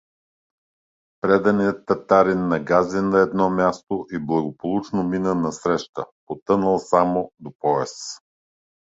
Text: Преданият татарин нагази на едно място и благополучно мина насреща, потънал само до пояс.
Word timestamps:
Преданият 1.21 1.85
татарин 1.87 2.47
нагази 2.53 3.01
на 3.01 3.19
едно 3.19 3.49
място 3.49 4.05
и 4.11 4.19
благополучно 4.19 5.03
мина 5.03 5.35
насреща, 5.35 6.05
потънал 6.27 6.79
само 6.79 7.31
до 7.39 7.51
пояс. 7.59 7.95